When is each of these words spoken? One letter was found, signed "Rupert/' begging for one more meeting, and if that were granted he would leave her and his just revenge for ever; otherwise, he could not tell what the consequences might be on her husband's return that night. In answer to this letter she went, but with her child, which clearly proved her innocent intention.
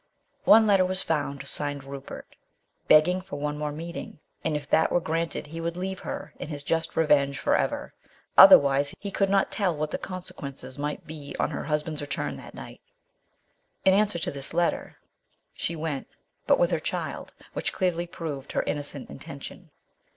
One 0.45 0.65
letter 0.65 0.83
was 0.83 1.03
found, 1.03 1.47
signed 1.47 1.83
"Rupert/' 1.83 2.33
begging 2.87 3.21
for 3.21 3.35
one 3.39 3.55
more 3.55 3.71
meeting, 3.71 4.17
and 4.43 4.55
if 4.55 4.67
that 4.71 4.91
were 4.91 4.99
granted 4.99 5.45
he 5.45 5.61
would 5.61 5.77
leave 5.77 5.99
her 5.99 6.33
and 6.39 6.49
his 6.49 6.63
just 6.63 6.95
revenge 6.97 7.37
for 7.37 7.55
ever; 7.55 7.93
otherwise, 8.35 8.95
he 8.97 9.11
could 9.11 9.29
not 9.29 9.51
tell 9.51 9.77
what 9.77 9.91
the 9.91 9.99
consequences 9.99 10.79
might 10.79 11.05
be 11.05 11.35
on 11.39 11.51
her 11.51 11.65
husband's 11.65 12.01
return 12.01 12.35
that 12.37 12.55
night. 12.55 12.81
In 13.85 13.93
answer 13.93 14.17
to 14.17 14.31
this 14.31 14.55
letter 14.55 14.97
she 15.53 15.75
went, 15.75 16.07
but 16.47 16.57
with 16.57 16.71
her 16.71 16.79
child, 16.79 17.31
which 17.53 17.71
clearly 17.71 18.07
proved 18.07 18.53
her 18.53 18.63
innocent 18.63 19.07
intention. 19.07 19.69